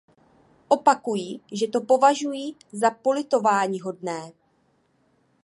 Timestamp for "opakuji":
0.69-1.39